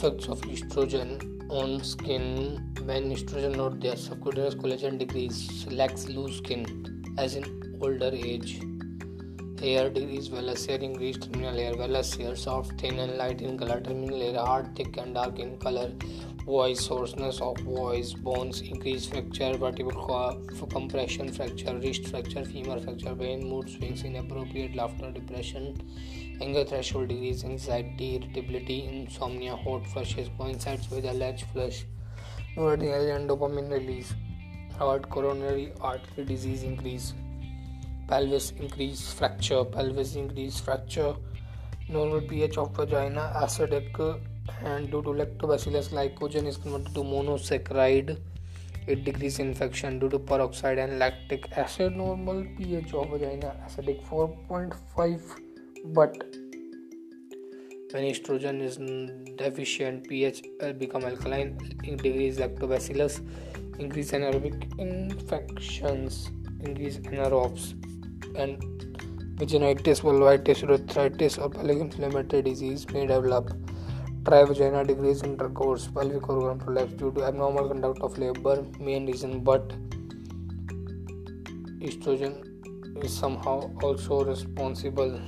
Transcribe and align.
effects 0.00 0.28
of 0.34 0.38
estrogen 0.52 1.10
on 1.60 1.72
skin 1.84 2.22
when 2.88 3.06
estrogen 3.16 3.54
not 3.60 3.74
there 3.84 3.98
subcutaneous 4.04 4.54
collagen 4.62 4.94
decrease 5.02 5.40
lacks 5.80 6.04
loose 6.14 6.36
skin 6.40 6.62
as 7.24 7.34
in 7.40 7.44
older 7.86 8.10
age 8.30 8.52
hair 9.64 9.82
decrease 9.98 10.28
vellus 10.36 10.62
hair 10.70 10.80
increase 10.88 11.18
terminal 11.24 11.58
hair 11.64 11.74
vellus 11.82 12.10
hair 12.22 12.32
soft 12.46 12.72
thin 12.82 13.02
and 13.04 13.14
light 13.22 13.42
in 13.48 13.58
color 13.62 13.78
terminal 13.88 14.22
hair 14.26 14.46
hard 14.50 14.70
thick 14.78 14.96
and 15.02 15.14
dark 15.20 15.38
in 15.46 15.52
color 15.66 15.86
voice 16.46 16.86
hoarseness 16.86 17.38
of 17.42 17.56
voice 17.58 18.12
bones 18.14 18.60
increase 18.62 19.04
fracture 19.06 19.52
vertebral 19.58 20.38
compression 20.72 21.28
fracture 21.30 21.74
wrist 21.82 22.08
fracture 22.08 22.44
femur 22.44 22.78
fracture 22.80 23.14
brain 23.14 23.46
mood 23.48 23.68
swings 23.68 24.04
inappropriate 24.04 24.74
laughter 24.74 25.10
depression 25.12 25.66
anger 26.40 26.64
threshold 26.64 27.08
decrease 27.10 27.44
anxiety 27.44 28.08
irritability 28.16 28.78
insomnia 28.86 29.54
hot 29.64 29.86
flushes 29.86 30.30
coincides 30.38 30.90
with 30.90 31.04
alleged 31.12 31.44
flush 31.52 31.84
noradrenaline 32.56 33.14
and 33.16 33.28
dopamine 33.32 33.70
release 33.76 34.14
heart 34.78 35.10
coronary 35.10 35.68
artery 35.92 36.24
disease 36.32 36.62
increase 36.72 37.12
pelvis 38.08 38.50
increase 38.62 39.04
fracture 39.20 39.62
pelvis 39.76 40.16
increase 40.24 40.58
fracture 40.68 41.14
normal 41.98 42.22
ph 42.32 42.56
of 42.64 42.72
vagina 42.82 43.26
acidic 43.44 43.92
and 44.64 44.90
due 44.90 45.02
to 45.02 45.10
lactobacillus 45.10 45.88
glycogen 45.92 46.46
is 46.46 46.56
converted 46.56 46.94
to 46.94 47.02
monosaccharide 47.12 48.16
it 48.86 49.04
decreases 49.04 49.40
infection 49.40 49.98
due 49.98 50.08
to 50.08 50.18
peroxide 50.18 50.78
and 50.78 50.98
lactic 50.98 51.46
acid 51.56 51.96
normal 51.96 52.44
ph 52.56 52.94
of 52.94 53.08
vagina 53.10 53.52
acidic 53.66 54.02
4.5 54.10 55.20
but 55.98 56.16
when 57.92 58.04
estrogen 58.12 58.60
is 58.68 58.76
deficient 59.42 60.08
ph 60.08 60.42
become 60.82 61.04
alkaline 61.04 61.56
decrease 61.84 62.36
lactobacillus 62.42 63.18
increase 63.78 64.10
anaerobic 64.18 64.58
infections 64.88 66.20
increase 66.68 66.98
anaerobes 67.12 67.66
and 68.42 68.86
vaginitis 69.42 70.00
vulvitis 70.08 70.62
urethritis 70.68 71.42
or 71.44 71.50
pelvic 71.56 71.78
inflammatory 71.86 72.42
disease 72.48 72.82
may 72.92 73.06
develop 73.12 73.52
Trivagina 74.24 74.84
decreased 74.86 75.24
intercourse, 75.24 75.86
pelvic 75.90 76.28
organ 76.28 76.58
prolapse 76.60 76.92
due 76.94 77.10
to 77.12 77.24
abnormal 77.24 77.68
conduct 77.68 78.00
of 78.02 78.18
labor, 78.18 78.62
main 78.78 79.06
reason, 79.06 79.40
but 79.40 79.70
estrogen 81.80 82.34
is 83.02 83.16
somehow 83.18 83.70
also 83.82 84.22
responsible. 84.22 85.18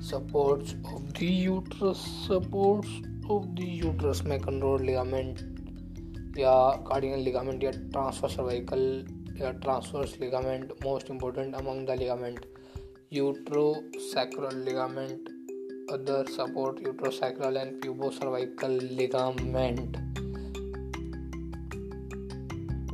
Supports 0.00 0.74
of 0.94 1.14
the 1.14 1.26
uterus, 1.26 2.00
supports 2.26 2.88
of 3.30 3.44
the 3.56 3.68
uterus 3.86 4.22
में 4.24 4.38
control 4.42 4.82
ligament 4.86 6.38
या 6.38 6.54
cardinal 6.90 7.20
ligament 7.28 7.64
या 7.64 7.70
transfer 7.94 8.28
cervical 8.34 8.84
या 9.42 9.50
transverse 9.66 10.16
ligament 10.20 10.72
most 10.84 11.10
important 11.10 11.54
among 11.62 11.86
the 11.88 11.98
ligament 12.00 12.44
uterosacral 13.18 14.58
ligament 14.68 15.30
other 15.92 16.26
support 16.34 16.76
uterosacral 16.86 17.56
and 17.56 17.72
pubocervical 18.18 18.78
ligament 18.98 19.96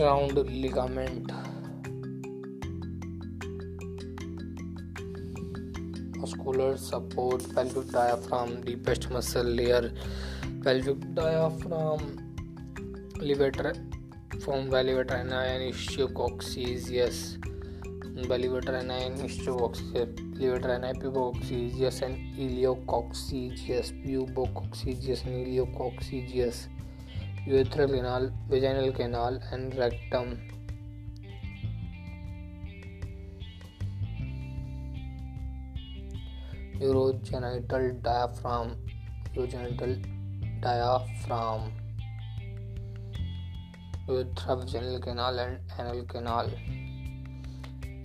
round 0.00 0.38
ligament 0.48 1.32
muscular 6.22 6.76
support 6.84 7.46
pelvic 7.54 7.90
diaphragm 7.94 8.54
deepest 8.68 9.08
muscle 9.12 9.48
layer 9.62 9.88
pelvic 10.64 11.00
diaphragm 11.18 12.06
levator 13.30 13.72
form 14.38 14.68
levator 14.76 15.16
ani 15.16 15.68
issue 15.68 16.08
yes 17.00 17.22
बलीवेट 18.16 18.68
रहना 18.70 18.94
है 18.94 19.08
निस्ट्रोवॉक्स 19.22 19.80
लीवेट 19.94 20.66
रहना 20.66 20.86
है 20.86 20.92
pubococcygeus 20.98 22.02
and 22.02 22.38
iliococcygeus 22.40 23.90
pubococcygeus 24.02 25.22
and 25.26 25.36
iliococcygeus 25.36 26.62
urethral 27.48 27.94
canal 27.94 28.26
vaginal 28.50 28.92
canal 28.96 29.40
and 29.52 29.74
rectum 29.80 30.30
urogenital 36.84 37.90
diaphragm 38.04 38.68
urogenital 39.36 39.96
diaphragm 40.68 41.66
urethra 44.14 44.54
vaginal 44.62 45.00
canal 45.04 45.38
and 45.48 45.78
anal 45.80 46.06
canal 46.12 46.52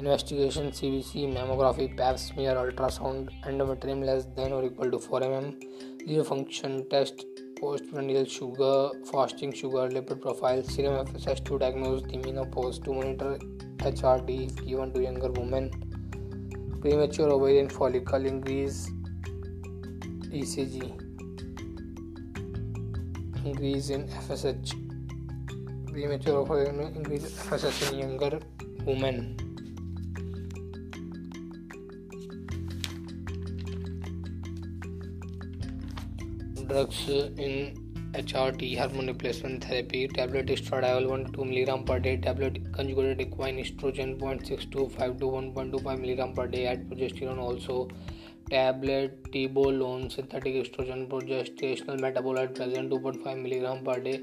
Investigation 0.00 0.70
CBC, 0.70 1.26
mammography, 1.34 1.96
pap 1.96 2.20
smear, 2.20 2.54
ultrasound, 2.54 3.30
endometrium 3.44 4.04
less 4.04 4.26
than 4.36 4.52
or 4.52 4.64
equal 4.64 4.92
to 4.92 4.96
4 4.96 5.22
mm, 5.22 6.06
liver 6.06 6.22
function 6.22 6.88
test, 6.88 7.24
postprandial 7.60 8.24
sugar, 8.24 8.90
fasting 9.10 9.52
sugar, 9.52 9.88
lipid 9.88 10.20
profile, 10.20 10.62
serum 10.62 11.04
FSH 11.04 11.44
to 11.46 11.58
diagnose 11.58 12.04
the 12.04 12.16
menopause, 12.18 12.78
to 12.78 12.92
monitor 12.92 13.38
HRT 13.78 14.46
is 14.46 14.52
given 14.60 14.92
to 14.92 15.02
younger 15.02 15.32
women, 15.32 15.68
premature 16.80 17.28
ovarian 17.28 17.68
follicle 17.68 18.24
increase, 18.24 18.88
ECG, 20.40 20.76
increase 23.44 23.90
in 23.90 24.06
FSH, 24.26 25.92
premature 25.92 26.36
ovarian 26.36 26.78
increase 26.94 27.36
FSH 27.48 27.94
in 27.94 27.98
younger 27.98 28.38
women. 28.84 29.34
Drugs 36.70 37.08
in 37.08 37.78
HRT, 38.12 38.76
hormone 38.76 39.06
replacement 39.06 39.64
therapy, 39.64 40.06
tablet 40.06 40.48
estradiol 40.54 41.04
1-2 41.12 41.46
mg 41.48 41.68
per 41.88 41.98
day, 42.06 42.12
tablet 42.26 42.56
conjugated 42.74 43.22
equine 43.24 43.60
estrogen 43.62 44.10
0.625 44.22 45.14
to 45.20 45.30
1.25 45.36 46.02
mg 46.02 46.20
per 46.38 46.46
day, 46.54 46.62
add 46.72 46.84
progesterone 46.90 47.40
also, 47.46 47.76
tablet 48.50 49.16
tibolone 49.32 50.04
synthetic 50.14 50.56
estrogen, 50.62 51.00
progestational 51.12 51.96
metabolite 52.06 52.52
present 52.58 52.94
2.5 52.94 53.32
mg 53.46 53.64
per 53.88 53.96
day, 54.08 54.16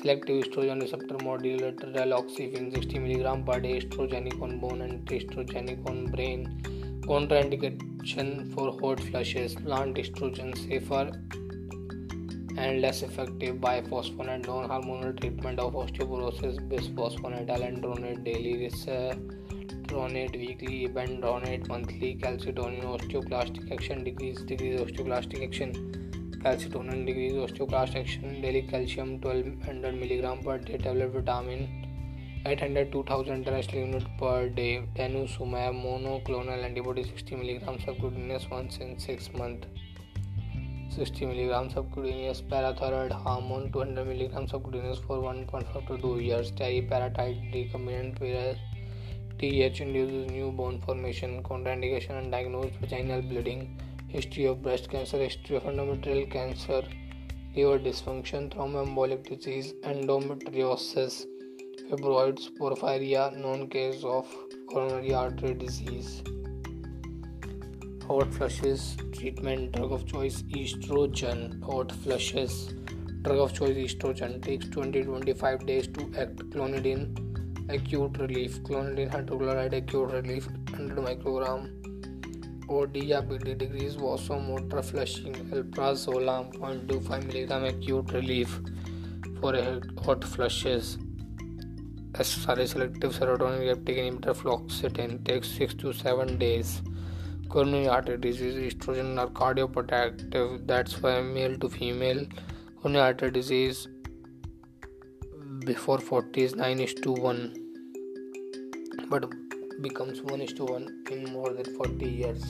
selective 0.00 0.40
estrogen 0.44 0.80
receptor 0.84 1.18
modulator 1.28 1.90
raloxifene 1.98 2.72
60 2.78 2.98
mg 3.04 3.28
per 3.50 3.58
day, 3.66 3.74
estrogenic 3.82 4.38
on 4.48 4.54
bone 4.64 4.82
and 4.86 5.14
estrogenic 5.18 5.82
on 5.92 6.00
brain, 6.16 6.40
contraindication 7.10 8.30
for 8.54 8.66
hot 8.80 9.00
flushes, 9.10 9.52
plant 9.68 10.02
estrogen 10.04 10.50
safer 10.64 11.06
and 12.56 12.80
less 12.80 13.02
effective 13.02 13.60
by 13.60 13.80
phosphonate 13.82 14.46
Non-hormonal 14.46 15.18
treatment 15.20 15.58
of 15.60 15.74
osteoporosis 15.74 16.56
Bisphosphonate 16.68 17.48
alendronate 17.48 18.24
daily, 18.24 18.68
reseronate 18.68 20.36
weekly, 20.36 20.86
abandronate 20.88 21.68
monthly, 21.68 22.16
calcitonin 22.20 22.82
osteoclastic 22.82 23.70
action 23.70 24.02
decrease, 24.02 24.40
decrease 24.42 24.80
osteoclastic 24.80 25.44
action, 25.44 25.72
calcitonin 26.44 27.06
decrease 27.06 27.34
osteoclast 27.34 27.94
action, 27.96 28.40
daily 28.40 28.62
calcium 28.62 29.20
1200 29.20 29.94
mg 29.94 30.44
per 30.44 30.58
day 30.58 30.78
tablet 30.78 31.10
vitamin 31.10 31.68
800 32.46 32.90
2000 32.90 33.44
terrestrial 33.44 33.86
unit 33.86 34.04
per 34.18 34.48
day. 34.48 34.82
Denosumab 34.96 35.74
monoclonal 35.84 36.64
antibody 36.64 37.04
60 37.04 37.36
mg 37.36 37.84
subcutaneous 37.84 38.50
once 38.50 38.78
in 38.78 38.98
6 38.98 39.32
months. 39.34 39.66
60 40.94 41.24
milligram 41.30 41.66
subcutaneous 41.72 42.38
parathyroid 42.50 43.12
hormone 43.24 43.66
200 43.74 44.04
milligram 44.08 44.44
subcutaneous 44.52 44.98
for 45.04 45.18
1.5 45.32 45.84
to 45.88 45.96
2 46.04 46.10
years 46.28 46.48
teriparatide 46.60 47.38
recombinant 47.52 48.16
virus 48.22 48.58
TH 49.42 49.78
induces 49.84 50.24
newborn 50.38 50.80
formation 50.86 51.32
contraindication 51.50 52.14
and 52.22 52.28
diagnosed 52.36 52.76
vaginal 52.80 53.22
bleeding 53.28 53.62
history 54.16 54.46
of 54.52 54.58
breast 54.66 54.88
cancer 54.94 55.20
history 55.28 55.56
of 55.60 55.68
endometrial 55.72 56.24
cancer 56.36 56.82
liver 57.58 57.78
dysfunction 57.88 58.50
thromboembolic 58.54 59.22
disease 59.34 59.70
endometriosis 59.94 61.16
fibroids 61.86 62.46
porphyria 62.60 63.24
known 63.44 63.62
case 63.76 64.02
of 64.18 64.26
coronary 64.72 65.14
artery 65.24 65.54
disease 65.66 66.12
Hot 68.10 68.34
flushes 68.34 68.96
treatment 69.16 69.70
drug 69.74 69.92
of 69.92 70.04
choice 70.04 70.38
estrogen. 70.60 71.40
Hot 71.62 71.92
flushes 71.92 72.54
drug 73.24 73.38
of 73.42 73.52
choice 73.58 73.76
estrogen 73.82 74.32
takes 74.46 74.66
20-25 74.76 75.64
days 75.68 75.86
to 75.98 76.06
act. 76.22 76.40
Clonidine 76.54 77.04
acute 77.76 78.18
relief. 78.24 78.56
Clonidine 78.64 79.10
hydrochloride 79.14 79.76
acute 79.80 80.10
relief 80.16 80.48
100 80.72 81.06
microgram. 81.06 81.70
Or 82.66 82.82
या 83.12 83.20
BD 83.30 83.54
degrees 83.62 83.94
vasomotor 83.94 84.82
flushing. 84.90 85.38
Alprazolam 85.52 86.52
0.25 86.58 87.24
milligram 87.28 87.64
acute 87.72 88.10
relief 88.18 88.60
for 89.40 89.54
hot 90.08 90.24
flushes. 90.34 90.96
SSRI 92.28 92.66
selective 92.74 93.14
serotonin 93.20 93.62
reuptake 93.68 94.02
inhibitor 94.08 94.34
fluoxetine 94.40 95.20
takes 95.30 95.54
6 95.66 95.74
to 95.84 95.92
7 96.04 96.36
days 96.46 96.80
coronary 97.50 97.88
artery 97.88 98.16
disease, 98.16 98.56
estrogen 98.66 99.08
are 99.18 99.26
cardioprotective. 99.28 100.64
That's 100.68 101.02
why 101.02 101.20
male 101.20 101.56
to 101.58 101.68
female 101.68 102.24
coronary 102.80 103.04
artery 103.06 103.32
disease 103.32 103.88
before 105.66 105.98
40 105.98 106.42
is 106.42 106.54
9 106.54 106.78
is 106.80 106.94
to 107.06 107.12
1, 107.12 109.08
but 109.10 109.28
becomes 109.82 110.22
1 110.22 110.40
is 110.42 110.52
to 110.54 110.64
1 110.64 110.86
in 111.10 111.24
more 111.32 111.52
than 111.52 111.74
40 111.76 112.08
years. 112.08 112.44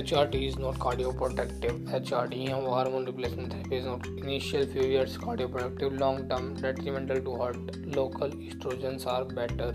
HRT 0.00 0.46
is 0.46 0.58
not 0.58 0.74
cardioprotective. 0.78 1.76
HRT 2.06 2.50
hormone 2.52 3.06
replacement 3.06 3.54
therapy 3.54 3.76
is 3.76 3.86
not 3.86 4.06
initial 4.08 4.66
few 4.66 4.82
years 4.82 5.16
cardioprotective, 5.16 5.98
long 5.98 6.28
term 6.28 6.52
detrimental 6.54 7.20
to 7.20 7.36
heart. 7.36 7.56
Local 8.00 8.28
estrogens 8.28 9.06
are 9.06 9.24
better. 9.24 9.72